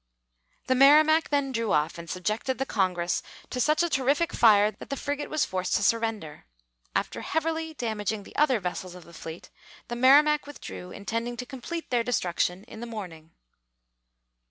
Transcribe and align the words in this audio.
The 0.65 0.73
Merrimac 0.73 1.29
then 1.29 1.51
drew 1.51 1.73
off 1.73 1.99
and 1.99 2.09
subjected 2.09 2.57
the 2.57 2.65
Congress 2.65 3.21
to 3.51 3.59
such 3.61 3.83
a 3.83 3.87
terrific 3.87 4.33
fire 4.33 4.71
that 4.71 4.89
the 4.89 4.97
frigate 4.97 5.29
was 5.29 5.45
forced 5.45 5.75
to 5.75 5.83
surrender. 5.83 6.45
After 6.95 7.21
heavily 7.21 7.75
damaging 7.75 8.23
the 8.23 8.35
other 8.35 8.59
vessels 8.59 8.95
of 8.95 9.03
the 9.03 9.13
fleet, 9.13 9.51
the 9.89 9.95
Merrimac 9.95 10.47
withdrew, 10.47 10.89
intending 10.89 11.37
to 11.37 11.45
complete 11.45 11.91
their 11.91 12.01
destruction 12.03 12.63
in 12.63 12.79
the 12.79 12.87
morning. 12.87 13.33